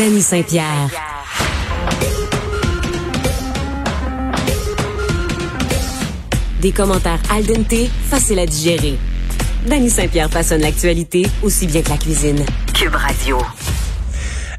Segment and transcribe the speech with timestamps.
[0.00, 0.88] Danny Saint-Pierre.
[6.62, 7.74] Des commentaires al dente,
[8.08, 8.94] faciles à digérer.
[9.66, 12.42] Danny Saint-Pierre façonne l'actualité aussi bien que la cuisine.
[12.72, 13.36] Cube Radio.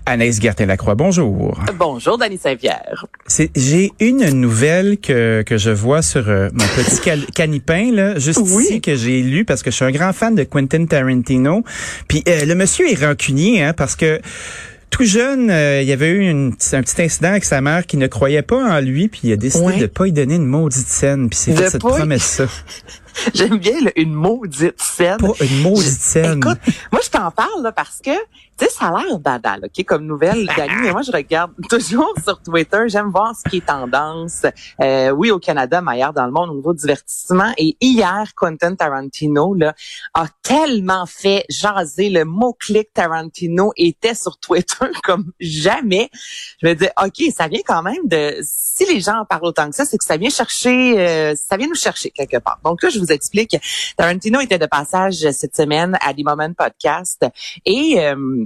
[0.05, 1.59] Anaïs Gertin-Lacroix, bonjour.
[1.75, 3.07] Bonjour, Danny Saint-Pierre.
[3.55, 8.81] J'ai une nouvelle que, que je vois sur euh, mon petit canipin, là, juste ici,
[8.81, 11.63] que j'ai lu parce que je suis un grand fan de Quentin Tarantino.
[12.07, 14.19] Puis euh, le monsieur est rancunier, hein, parce que
[14.91, 17.97] tout jeune, euh, il y avait eu une, un petit incident avec sa mère qui
[17.97, 20.87] ne croyait pas en lui, puis il a décidé de pas y donner une maudite
[20.87, 22.45] scène, puis c'est fait cette promesse-là.
[23.33, 25.17] J'aime bien une maudite scène.
[25.17, 26.37] Pas une maudite scène.
[26.37, 26.59] Écoute,
[26.91, 28.11] moi je t'en parle là, parce que
[28.61, 32.13] tu sais, ça a l'air banal, OK, comme nouvelle, Dani, mais moi, je regarde toujours
[32.23, 34.45] sur Twitter, j'aime voir ce qui est tendance,
[34.79, 37.51] euh, oui, au Canada, mais ailleurs dans le monde, au niveau divertissement.
[37.57, 39.73] Et hier, Quentin Tarantino, là,
[40.13, 46.11] a tellement fait jaser le mot-clic Tarantino était sur Twitter comme jamais.
[46.61, 49.69] Je me dis, OK, ça vient quand même de, si les gens en parlent autant
[49.71, 52.59] que ça, c'est que ça vient chercher, euh, ça vient nous chercher quelque part.
[52.63, 53.57] Donc là, je vous explique,
[53.97, 57.25] Tarantino était de passage cette semaine à The Moment Podcast.
[57.65, 58.45] Et euh,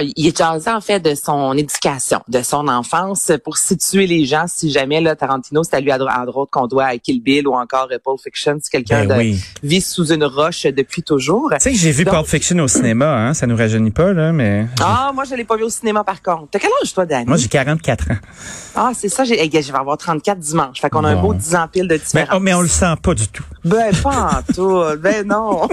[0.00, 4.44] il est jasé en fait de son éducation, de son enfance pour situer les gens
[4.46, 7.54] si jamais là Tarantino c'est à lui à droite qu'on doit à Kill Bill ou
[7.54, 11.50] encore Pulp Fiction, c'est quelqu'un ben de vit sous une roche depuis toujours.
[11.54, 14.32] Tu sais que j'ai vu Pulp Fiction au cinéma hein, ça nous rajeunit pas là
[14.32, 16.48] mais Ah, moi je l'ai pas vu au cinéma par contre.
[16.50, 18.16] T'as quel âge toi Danny Moi j'ai 44 ans.
[18.74, 20.80] Ah, c'est ça, j'ai je vais avoir 34 dimanche.
[20.80, 22.28] Fait qu'on a un beau 10 ans pile de différence.
[22.30, 23.44] Mais, oh, mais on le sent pas du tout.
[23.64, 25.68] Ben pas en tout, ben non.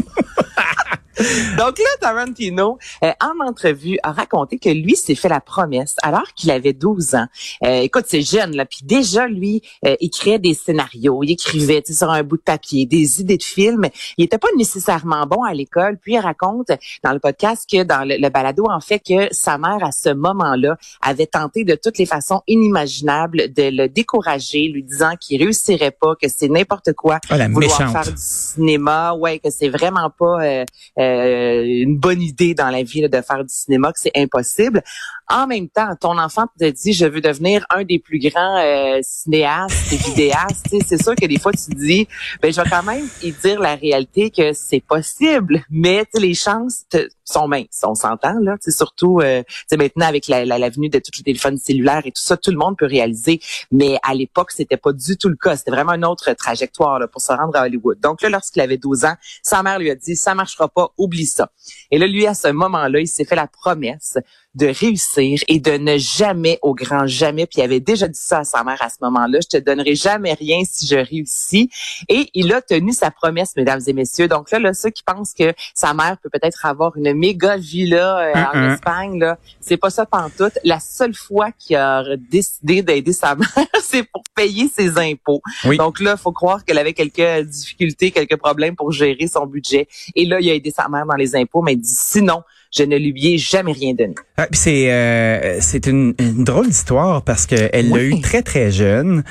[1.58, 6.28] Donc là, Tarantino, euh, en entrevue, a raconté que lui s'est fait la promesse alors
[6.36, 7.28] qu'il avait 12 ans.
[7.64, 11.84] Euh, écoute, c'est jeune là, puis déjà lui, euh, il créait des scénarios, il écrivait
[11.88, 13.88] sur un bout de papier des idées de films.
[14.18, 15.98] Il était pas nécessairement bon à l'école.
[16.02, 16.72] Puis il raconte
[17.04, 20.78] dans le podcast que dans le, balado en fait que sa mère à ce moment-là
[21.02, 26.16] avait tenté de toutes les façons inimaginables de le décourager, lui disant qu'il réussirait pas,
[26.16, 30.44] que c'est n'importe quoi oh, la vouloir faire du cinéma, ouais, que c'est vraiment pas
[30.44, 30.66] euh,
[31.06, 34.84] euh, une bonne idée dans la vie de faire du cinéma, que c'est impossible.
[35.30, 39.00] En même temps, ton enfant te dit je veux devenir un des plus grands euh,
[39.02, 40.76] cinéastes et vidéastes.
[40.86, 42.08] c'est sûr que des fois tu te dis
[42.42, 46.86] ben je vais quand même y dire la réalité que c'est possible, mais les chances
[47.26, 48.56] sont minces, on s'entend là.
[48.62, 49.44] C'est surtout euh,
[49.78, 52.58] maintenant avec la, la, venue de tous les téléphones cellulaires et tout ça, tout le
[52.58, 53.42] monde peut réaliser.
[53.72, 55.56] Mais à l'époque, c'était pas du tout le cas.
[55.58, 58.00] C'était vraiment une autre trajectoire là, pour se rendre à Hollywood.
[58.00, 61.26] Donc là, lorsqu'il avait 12 ans, sa mère lui a dit ça marchera pas, oublie
[61.26, 61.52] ça.
[61.92, 64.18] Et là, lui à ce moment-là, il s'est fait la promesse
[64.56, 68.40] de réussir et de ne jamais, au grand jamais, puis il avait déjà dit ça
[68.40, 71.70] à sa mère à ce moment-là, je te donnerai jamais rien si je réussis.
[72.10, 74.28] Et il a tenu sa promesse, mesdames et messieurs.
[74.28, 78.20] Donc là, là ceux qui pensent que sa mère peut peut-être avoir une méga villa
[78.20, 80.58] euh, en Espagne, là, c'est pas ça pantoute.
[80.64, 83.48] La seule fois qu'il a décidé d'aider sa mère,
[83.82, 85.42] c'est pour payer ses impôts.
[85.78, 89.88] Donc là, faut croire qu'elle avait quelques difficultés, quelques problèmes pour gérer son budget.
[90.16, 92.44] Et là, il a aidé sa mère dans les impôts, mais il dit sinon,
[92.78, 94.16] je ne lui ai jamais rien donné.
[94.38, 99.24] Ah, c'est euh, c'est une, drôle d'histoire parce que elle l'a eu très très jeune.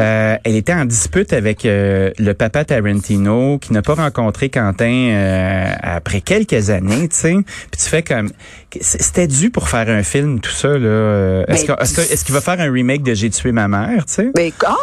[0.00, 5.08] Euh, elle était en dispute avec euh, le papa Tarantino qui n'a pas rencontré Quentin
[5.10, 7.34] euh, après quelques années, tu sais.
[7.34, 8.30] Puis tu fais comme
[8.80, 11.44] c'était dû pour faire un film tout ça là.
[11.48, 14.30] Est-ce ben, est-ce qu'il va faire un remake de J'ai tué ma mère, tu sais?
[14.34, 14.78] Ben quoi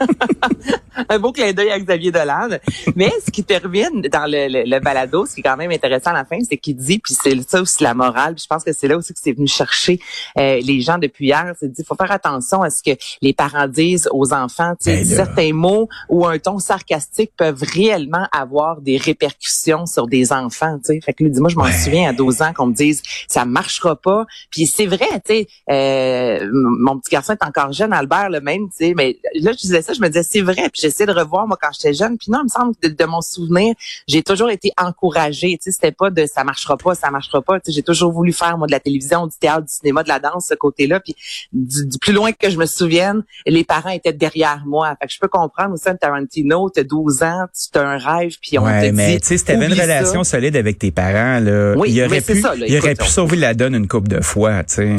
[1.08, 2.48] un beau clin d'œil à Xavier Dolan.
[2.94, 6.14] Mais ce qui termine dans le, le, balado, ce qui est quand même intéressant à
[6.14, 8.72] la fin, c'est qu'il dit, puis c'est ça aussi la morale, puis je pense que
[8.72, 10.00] c'est là aussi que c'est venu chercher
[10.38, 13.68] euh, les gens depuis hier, c'est dit, faut faire attention à ce que les parents
[13.68, 14.74] disent aux enfants.
[14.84, 20.78] Ben certains mots ou un ton sarcastique peuvent réellement avoir des répercussions sur des enfants.
[20.82, 21.00] T'sais.
[21.00, 23.44] Fait que lui dit, moi je m'en souviens à 12 ans qu'on me dise, ça
[23.44, 24.26] marchera pas.
[24.50, 28.68] Puis c'est vrai, tu sais, euh, mon petit garçon est encore jeune, Albert, le même,
[28.68, 31.12] tu sais, mais là je disais ça, je me disais, c'est vrai, puis j'essaie de
[31.12, 32.16] revoir moi quand j'étais jeune.
[32.18, 33.74] Puis non, il me semble que de, mon souvenir,
[34.06, 35.58] j'ai toujours été encouragée.
[35.58, 37.60] Tu sais, c'était pas de ça marchera pas, ça marchera pas.
[37.60, 40.08] Tu sais, j'ai toujours voulu faire moi de la télévision, du théâtre, du cinéma, de
[40.08, 41.00] la danse, ce côté-là.
[41.00, 41.16] Puis
[41.52, 44.94] du, plus loin que je me souvienne, les parents étaient derrière moi.
[45.00, 48.58] Fait que je peux comprendre aussi Tarantino, t'as 12 ans, tu as un rêve, puis
[48.58, 51.74] on ouais, te mais tu sais, si t'avais une relation solide avec tes parents, là,
[51.76, 54.74] oui, il aurait pu, il aurait pu sauver la donne une coupe de fois, tu
[54.74, 54.96] sais.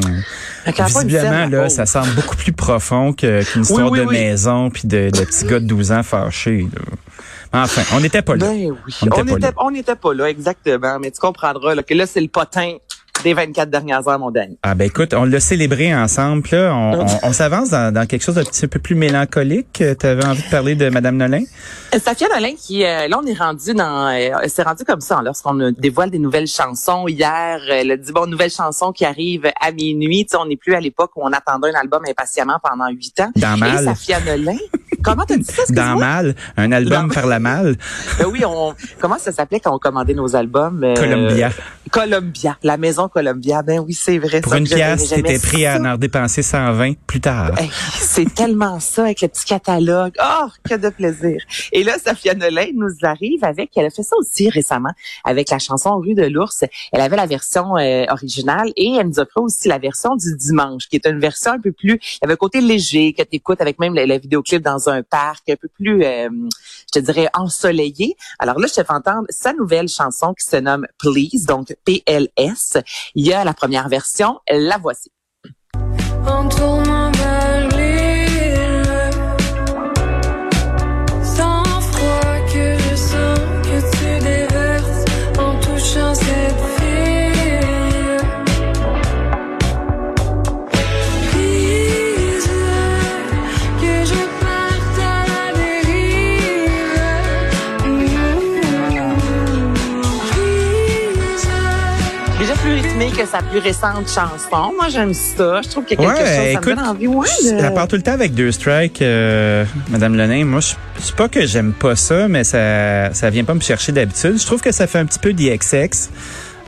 [0.65, 5.45] Visiblement, là, ça semble beaucoup plus profond qu'une histoire de maison puis de, de petits
[5.45, 6.67] gars de 12 ans fâchés.
[7.53, 8.47] Enfin, on n'était pas là.
[8.47, 8.93] Ben oui.
[9.01, 10.99] On n'était pas, pas, là, exactement.
[10.99, 12.77] Mais tu comprendras là, que là, c'est le potin
[13.23, 14.57] des 24 dernières heures, mon Danny.
[14.63, 16.47] Ah ben écoute, on l'a célébré ensemble.
[16.51, 16.73] Là.
[16.73, 19.83] On, on, s'avance dans, dans, quelque chose d'un petit peu plus mélancolique.
[19.99, 21.43] Tu avais envie de parler de Madame Nolin?
[21.93, 25.17] Euh, Safia Nolin, qui euh, là on est rendu dans, euh, c'est rendu comme ça
[25.17, 27.07] hein, lorsqu'on dévoile des nouvelles chansons.
[27.07, 30.27] Hier, elle a dit bon nouvelle chanson qui arrive à minuit.
[30.37, 33.31] On n'est plus à l'époque où on attendait un album impatiemment pendant huit ans.
[33.35, 33.81] Dans mal.
[33.81, 34.57] Et Safia Nolin.
[35.03, 35.63] Comment t'as dit ça?
[35.69, 37.75] Dans mal, un album par la malle.
[38.19, 38.73] Ben oui, on.
[38.99, 40.81] Comment ça s'appelait quand on commandait nos albums?
[40.95, 41.51] Columbia.
[41.91, 43.61] Columbia, la maison Columbia.
[43.61, 44.41] Ben oui, c'est vrai.
[44.41, 47.51] Pour une pièce, t'étais prêt à en dépenser 120 plus tard.
[47.99, 50.13] c'est tellement ça avec le petit catalogue.
[50.21, 51.41] Oh, que de plaisir.
[51.71, 54.91] Et là, Safia Nolin nous arrive avec, elle a fait ça aussi récemment
[55.23, 56.63] avec la chanson Rue de l'ours.
[56.91, 60.35] Elle avait la version euh, originale et elle nous a fait aussi la version du
[60.35, 63.23] dimanche, qui est une version un peu plus, il y avait un côté léger que
[63.23, 66.29] tu écoutes avec même la, vidéoclip dans un parc, un peu plus, euh,
[66.93, 68.15] je te dirais, ensoleillé.
[68.39, 72.77] Alors là, je te fais entendre sa nouvelle chanson qui se nomme Please, donc PLS.
[73.15, 75.11] Il y a la première version, la voici.
[103.17, 104.73] Que sa plus récente chanson.
[104.75, 105.61] Moi, j'aime ça.
[105.63, 107.07] Je trouve qu'il y a quelque chose, ça écoute, me donne envie.
[107.07, 107.73] Ouais, de...
[107.73, 110.45] part tout le temps avec deux strikes, euh, Madame Lenin.
[110.45, 110.59] Moi,
[110.99, 114.39] c'est pas que j'aime pas ça, mais ça, ça vient pas me chercher d'habitude.
[114.39, 116.09] Je trouve que ça fait un petit peu d'XX.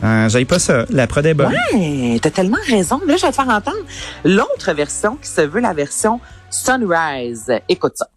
[0.03, 0.85] Euh, J'aille pas ça.
[0.89, 1.53] La prod est bonne.
[1.73, 2.99] Ouais, t'as tellement raison.
[3.05, 3.85] Là, je vais te faire entendre
[4.25, 6.19] l'autre version qui se veut la version
[6.49, 7.51] Sunrise.
[7.67, 8.07] Écoute ça.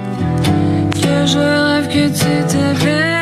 [0.00, 3.21] Que je rêve que tu te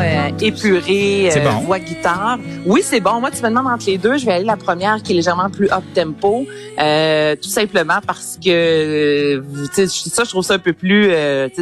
[0.00, 2.38] euh, épurée, euh, voix guitare.
[2.66, 3.20] Oui, c'est bon.
[3.20, 5.50] Moi, tu me demandes entre les deux, je vais aller la première qui est légèrement
[5.50, 6.46] plus up tempo,
[6.78, 9.42] euh, tout simplement parce que
[9.74, 11.10] tu sais, ça, je trouve ça un peu plus.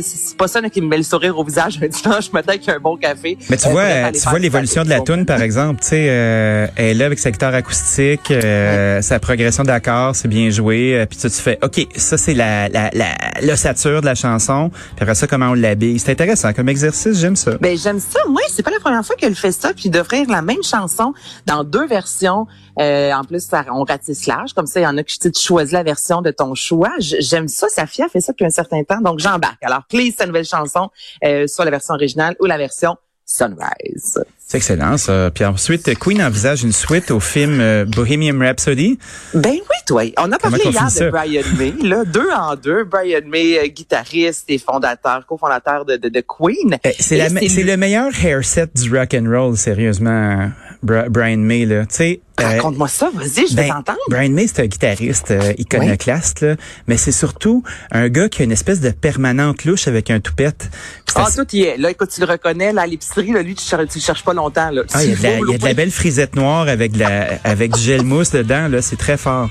[0.01, 2.79] c'est pas ça qui me met le sourire au visage un dimanche matin avec un
[2.79, 3.39] bon café.
[3.51, 5.81] Mais tu vois, tu vois l'évolution de la tune, par exemple.
[5.81, 8.33] Tu sais, elle est là avec sa guitare acoustique,
[9.01, 11.05] sa progression d'accords, c'est bien joué.
[11.09, 12.91] puis tu, tu fais, ok, ça c'est la la
[13.43, 14.71] l'ossature de la chanson.
[14.71, 15.99] Puis après ça, comment on l'habille.
[15.99, 17.19] C'est intéressant comme exercice.
[17.19, 17.53] J'aime ça.
[17.61, 18.21] Ben, j'aime ça.
[18.29, 21.15] Moi, c'est pas la première fois qu'elle fait ça, puis d'offrir la même chanson
[21.47, 22.47] dans deux versions.
[22.79, 24.53] Euh, en plus, ça, on ratisse large.
[24.53, 26.93] Comme ça, il y en a qui tu choisis la version de ton choix.
[26.99, 27.69] J'aime ça.
[27.69, 29.63] Safia fait ça depuis un certain temps, donc j'embarque.
[29.63, 30.91] Alors, please, sa nouvelle chanson,
[31.25, 32.97] euh, soit la version originale ou la version
[33.31, 34.25] Sunrise.
[34.47, 35.31] C'est excellent, ça.
[35.35, 38.99] Puis ensuite, Queen envisage une suite au film euh, Bohemian Rhapsody.
[39.35, 40.03] Ben oui, toi.
[40.17, 42.85] On a parlé hier de Brian May, là, deux en deux.
[42.85, 46.79] Brian May, euh, guitariste et fondateur, cofondateur de, de, de Queen.
[46.83, 47.19] Eh, c'est
[47.63, 50.49] le meilleur hairset du rock and roll, sérieusement,
[50.83, 51.87] Brian May, là.
[51.87, 53.99] Tu sais, euh, Raconte-moi ça, vas-y, je vais ben, t'entendre.
[54.09, 58.45] Brian May, c'est un guitariste euh, iconoclaste, là, mais c'est surtout un gars qui a
[58.45, 60.71] une espèce de permanente louche avec un toupette.
[61.15, 61.77] Ah, tout y est.
[61.79, 64.35] Là, écoute, tu le reconnais, là, à l'épicerie, là, lui, tu cherches, tu cherches pas
[64.35, 64.71] longtemps.
[64.71, 64.83] Là.
[64.93, 67.39] Ah, il y a, de la, y a de la belle frisette noire avec, la,
[67.43, 69.51] avec du gel mousse dedans, là, c'est très fort.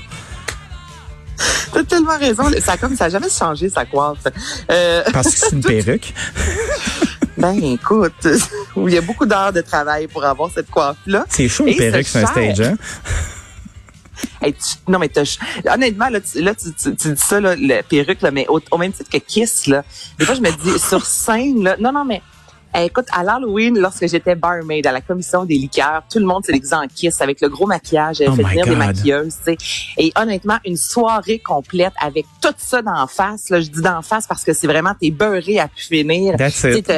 [1.72, 2.44] T'as tellement raison.
[2.60, 4.18] Ça comme ça n'a jamais changé sa coiffe.
[4.70, 5.02] Euh...
[5.12, 6.12] Parce que c'est une perruque.
[7.38, 8.26] Ben écoute,
[8.76, 11.24] il y a beaucoup d'heures de travail pour avoir cette coiffe-là.
[11.28, 12.76] C'est chaud une perruque sur un stage, hein?
[14.88, 15.10] non, mais
[15.72, 18.92] honnêtement, là, tu, là, tu, tu, dis ça, là, la perruque, là, mais au, même
[18.92, 19.84] titre que Kiss, là,
[20.18, 22.22] des fois, je me dis, sur scène, là, non, non, mais
[22.74, 26.52] écoute, à l'Halloween, lorsque j'étais barmaid à la commission des liqueurs, tout le monde s'est
[26.52, 29.58] déguisé en Kiss avec le gros maquillage, oh fait venir des maquilleuses, tu sais.
[29.96, 34.26] Et honnêtement, une soirée complète avec tout ça d'en face, là, je dis d'en face
[34.26, 36.36] parce que c'est vraiment, t'es beurré à pu finir.
[36.36, 36.90] That's it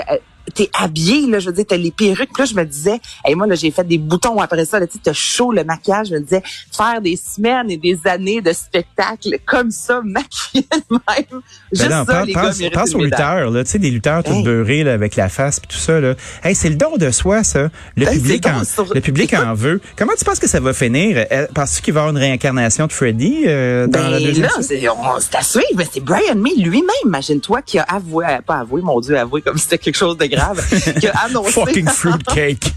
[0.50, 2.38] t'es habillé, là, je veux dire, t'as les perruques.
[2.38, 4.98] Là, je me disais, et moi, là, j'ai fait des boutons après ça, là, tu
[4.98, 6.08] t'as chaud le maquillage.
[6.08, 6.42] Je me disais,
[6.76, 11.40] faire des semaines et des années de spectacle comme ça, maquillé même.
[11.72, 14.42] Juste ben ça, les pense, gars pense aux lutteurs, là, tu sais, des lutteurs tout
[14.42, 16.14] beurrés, là, avec la face et tout ça, là.
[16.42, 17.70] Hey, c'est le don de soi, ça.
[17.96, 18.62] Le ben, public en,
[18.94, 19.80] le public en veut.
[19.96, 21.26] Comment tu penses que ça va finir?
[21.30, 24.46] Euh, penses-tu qu'il va y avoir une réincarnation de Freddy, euh, dans ben, la deuxième
[24.46, 25.66] là, c'est, à suivre.
[25.76, 29.56] Mais c'est Brian May lui-même, imagine-toi, qui a avoué, pas avoué, mon Dieu, avoué comme
[29.56, 31.52] si c'était quelque chose de grave grave, qui a annoncé.
[31.52, 32.72] Fucking fruitcake.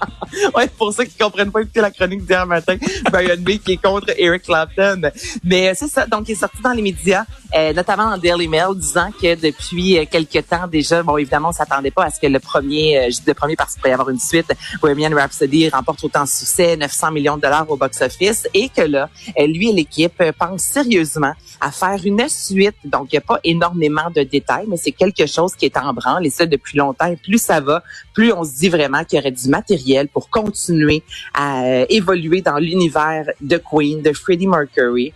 [0.56, 2.76] ouais, pour ceux qui comprennent pas écouter la chronique d'hier matin,
[3.10, 5.02] Brian May qui est contre Eric Clapton.
[5.44, 8.76] Mais c'est ça, donc il est sorti dans les médias euh, notamment dans Daily Mail,
[8.76, 12.28] disant que depuis euh, quelques temps déjà, bon, évidemment, on s'attendait pas à ce que
[12.28, 16.04] le premier, euh, le premier parce qu'il pourrait y avoir une suite, Bohemian Rhapsody remporte
[16.04, 20.22] autant de succès, 900 millions de dollars au box-office, et que là, lui et l'équipe
[20.38, 22.76] pensent sérieusement à faire une suite.
[22.84, 25.92] Donc, il n'y a pas énormément de détails, mais c'est quelque chose qui est en
[25.92, 27.12] branle, et ça depuis longtemps.
[27.22, 27.82] Plus ça va,
[28.14, 31.02] plus on se dit vraiment qu'il y aurait du matériel pour continuer
[31.34, 35.12] à évoluer dans l'univers de Queen, de Freddie Mercury.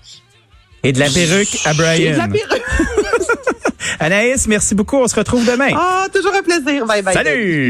[0.83, 2.11] Et de la perruque à Brian.
[2.11, 2.63] Et de la perruque.
[4.01, 4.97] Anaïs, merci beaucoup.
[4.97, 5.71] On se retrouve demain.
[5.75, 6.85] Ah, toujours un plaisir.
[6.87, 7.15] Bye bye.
[7.15, 7.63] Salut.